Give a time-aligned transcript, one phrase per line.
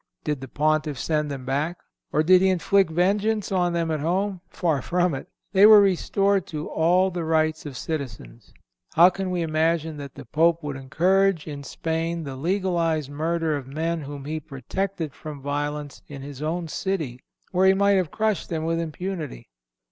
[0.23, 1.77] Did the Pontiff send them back,
[2.11, 4.41] or did he inflict vengeance on them at home?
[4.49, 8.51] Far from it; they were restored to all the rights of citizens.
[8.95, 13.67] How can we imagine that the Pope would encourage in Spain the legalized murder of
[13.67, 17.19] men whom he protected from violence in his own city,
[17.51, 19.49] where he might have crushed them with impunity?